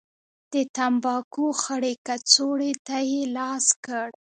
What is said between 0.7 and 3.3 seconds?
تنباکو خړې کڅوړې ته يې